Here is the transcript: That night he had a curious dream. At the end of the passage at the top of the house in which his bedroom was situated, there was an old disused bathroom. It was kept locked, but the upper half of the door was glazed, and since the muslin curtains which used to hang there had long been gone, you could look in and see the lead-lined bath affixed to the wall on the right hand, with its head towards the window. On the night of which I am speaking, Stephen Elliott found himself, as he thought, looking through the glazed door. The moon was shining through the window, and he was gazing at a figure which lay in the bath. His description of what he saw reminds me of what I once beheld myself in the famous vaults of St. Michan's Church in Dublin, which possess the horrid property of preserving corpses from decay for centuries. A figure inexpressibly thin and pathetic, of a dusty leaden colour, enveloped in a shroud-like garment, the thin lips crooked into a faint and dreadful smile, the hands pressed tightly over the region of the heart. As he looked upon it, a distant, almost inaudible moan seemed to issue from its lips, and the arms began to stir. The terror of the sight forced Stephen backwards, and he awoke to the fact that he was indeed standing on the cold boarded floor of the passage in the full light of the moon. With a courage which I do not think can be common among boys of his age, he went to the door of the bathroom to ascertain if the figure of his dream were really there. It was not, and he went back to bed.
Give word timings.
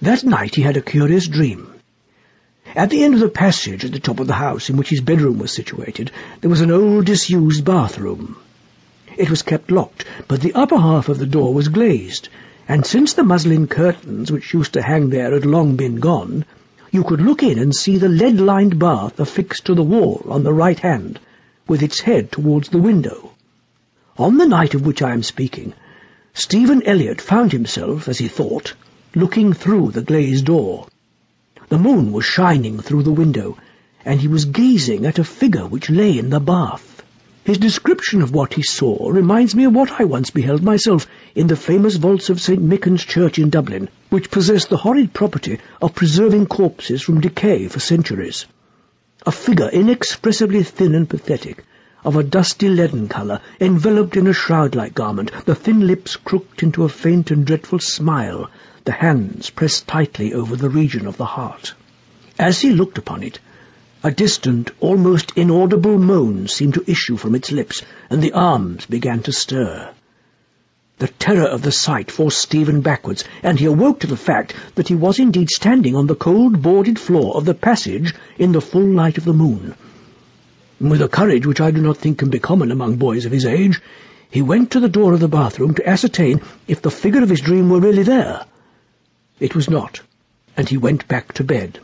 That 0.00 0.22
night 0.22 0.54
he 0.54 0.62
had 0.62 0.76
a 0.76 0.82
curious 0.82 1.26
dream. 1.26 1.72
At 2.76 2.90
the 2.90 3.02
end 3.02 3.14
of 3.14 3.20
the 3.20 3.28
passage 3.28 3.84
at 3.84 3.90
the 3.90 3.98
top 3.98 4.20
of 4.20 4.28
the 4.28 4.34
house 4.34 4.70
in 4.70 4.76
which 4.76 4.90
his 4.90 5.00
bedroom 5.00 5.38
was 5.38 5.50
situated, 5.50 6.12
there 6.40 6.50
was 6.50 6.60
an 6.60 6.70
old 6.70 7.06
disused 7.06 7.64
bathroom. 7.64 8.36
It 9.16 9.28
was 9.28 9.42
kept 9.42 9.72
locked, 9.72 10.04
but 10.28 10.40
the 10.40 10.52
upper 10.52 10.78
half 10.78 11.08
of 11.08 11.18
the 11.18 11.26
door 11.26 11.52
was 11.52 11.66
glazed, 11.66 12.28
and 12.68 12.86
since 12.86 13.14
the 13.14 13.24
muslin 13.24 13.66
curtains 13.66 14.30
which 14.30 14.54
used 14.54 14.74
to 14.74 14.82
hang 14.82 15.10
there 15.10 15.32
had 15.32 15.44
long 15.44 15.74
been 15.74 15.96
gone, 15.96 16.44
you 16.92 17.02
could 17.02 17.20
look 17.20 17.42
in 17.42 17.58
and 17.58 17.74
see 17.74 17.98
the 17.98 18.08
lead-lined 18.08 18.78
bath 18.78 19.18
affixed 19.18 19.64
to 19.64 19.74
the 19.74 19.82
wall 19.82 20.24
on 20.28 20.44
the 20.44 20.52
right 20.52 20.78
hand, 20.78 21.18
with 21.66 21.82
its 21.82 22.00
head 22.00 22.30
towards 22.30 22.68
the 22.68 22.78
window. 22.78 23.32
On 24.16 24.36
the 24.36 24.46
night 24.46 24.74
of 24.74 24.86
which 24.86 25.02
I 25.02 25.12
am 25.12 25.24
speaking, 25.24 25.72
Stephen 26.34 26.84
Elliott 26.84 27.20
found 27.20 27.50
himself, 27.50 28.06
as 28.06 28.18
he 28.18 28.28
thought, 28.28 28.74
looking 29.18 29.52
through 29.52 29.90
the 29.90 30.02
glazed 30.02 30.44
door. 30.44 30.86
The 31.70 31.78
moon 31.78 32.12
was 32.12 32.24
shining 32.24 32.78
through 32.78 33.02
the 33.02 33.10
window, 33.10 33.58
and 34.04 34.20
he 34.20 34.28
was 34.28 34.44
gazing 34.44 35.04
at 35.06 35.18
a 35.18 35.24
figure 35.24 35.66
which 35.66 35.90
lay 35.90 36.16
in 36.16 36.30
the 36.30 36.38
bath. 36.38 37.02
His 37.42 37.58
description 37.58 38.22
of 38.22 38.32
what 38.32 38.54
he 38.54 38.62
saw 38.62 39.10
reminds 39.10 39.56
me 39.56 39.64
of 39.64 39.74
what 39.74 40.00
I 40.00 40.04
once 40.04 40.30
beheld 40.30 40.62
myself 40.62 41.08
in 41.34 41.48
the 41.48 41.56
famous 41.56 41.96
vaults 41.96 42.30
of 42.30 42.40
St. 42.40 42.62
Michan's 42.62 43.04
Church 43.04 43.40
in 43.40 43.50
Dublin, 43.50 43.88
which 44.08 44.30
possess 44.30 44.66
the 44.66 44.76
horrid 44.76 45.12
property 45.12 45.58
of 45.82 45.96
preserving 45.96 46.46
corpses 46.46 47.02
from 47.02 47.20
decay 47.20 47.66
for 47.66 47.80
centuries. 47.80 48.46
A 49.26 49.32
figure 49.32 49.68
inexpressibly 49.68 50.62
thin 50.62 50.94
and 50.94 51.08
pathetic, 51.08 51.64
of 52.04 52.16
a 52.16 52.22
dusty 52.22 52.68
leaden 52.68 53.08
colour, 53.08 53.40
enveloped 53.60 54.16
in 54.16 54.26
a 54.26 54.32
shroud-like 54.32 54.94
garment, 54.94 55.30
the 55.44 55.54
thin 55.54 55.86
lips 55.86 56.16
crooked 56.16 56.62
into 56.62 56.84
a 56.84 56.88
faint 56.88 57.30
and 57.30 57.44
dreadful 57.44 57.78
smile, 57.78 58.50
the 58.84 58.92
hands 58.92 59.50
pressed 59.50 59.86
tightly 59.86 60.32
over 60.32 60.56
the 60.56 60.70
region 60.70 61.06
of 61.06 61.16
the 61.16 61.24
heart. 61.24 61.74
As 62.38 62.60
he 62.60 62.70
looked 62.70 62.98
upon 62.98 63.22
it, 63.22 63.40
a 64.04 64.12
distant, 64.12 64.70
almost 64.78 65.32
inaudible 65.34 65.98
moan 65.98 66.46
seemed 66.46 66.74
to 66.74 66.84
issue 66.86 67.16
from 67.16 67.34
its 67.34 67.50
lips, 67.50 67.82
and 68.08 68.22
the 68.22 68.32
arms 68.32 68.86
began 68.86 69.22
to 69.24 69.32
stir. 69.32 69.90
The 70.98 71.08
terror 71.08 71.46
of 71.46 71.62
the 71.62 71.72
sight 71.72 72.10
forced 72.10 72.40
Stephen 72.40 72.80
backwards, 72.80 73.24
and 73.42 73.58
he 73.58 73.66
awoke 73.66 74.00
to 74.00 74.06
the 74.06 74.16
fact 74.16 74.54
that 74.76 74.88
he 74.88 74.94
was 74.94 75.18
indeed 75.18 75.50
standing 75.50 75.96
on 75.96 76.06
the 76.06 76.14
cold 76.14 76.62
boarded 76.62 76.98
floor 76.98 77.36
of 77.36 77.44
the 77.44 77.54
passage 77.54 78.14
in 78.38 78.52
the 78.52 78.60
full 78.60 78.86
light 78.86 79.18
of 79.18 79.24
the 79.24 79.32
moon. 79.32 79.74
With 80.80 81.02
a 81.02 81.08
courage 81.08 81.44
which 81.44 81.60
I 81.60 81.70
do 81.72 81.80
not 81.80 81.96
think 81.96 82.18
can 82.18 82.30
be 82.30 82.38
common 82.38 82.70
among 82.70 82.96
boys 82.96 83.24
of 83.24 83.32
his 83.32 83.44
age, 83.44 83.80
he 84.30 84.42
went 84.42 84.70
to 84.70 84.80
the 84.80 84.88
door 84.88 85.12
of 85.12 85.20
the 85.20 85.28
bathroom 85.28 85.74
to 85.74 85.88
ascertain 85.88 86.40
if 86.66 86.82
the 86.82 86.90
figure 86.90 87.22
of 87.22 87.30
his 87.30 87.40
dream 87.40 87.68
were 87.68 87.80
really 87.80 88.04
there. 88.04 88.44
It 89.40 89.54
was 89.54 89.68
not, 89.68 90.00
and 90.56 90.68
he 90.68 90.76
went 90.76 91.08
back 91.08 91.32
to 91.34 91.44
bed. 91.44 91.80